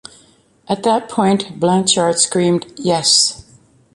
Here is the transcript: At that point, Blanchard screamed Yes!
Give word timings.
At 0.67 0.81
that 0.81 1.09
point, 1.09 1.59
Blanchard 1.59 2.17
screamed 2.17 2.65
Yes! 2.75 3.45